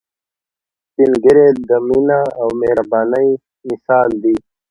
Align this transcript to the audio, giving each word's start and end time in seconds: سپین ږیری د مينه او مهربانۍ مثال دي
سپین 0.87 1.11
ږیری 1.23 1.47
د 1.69 1.69
مينه 1.87 2.19
او 2.39 2.47
مهربانۍ 2.59 3.29
مثال 3.67 4.09
دي 4.23 4.35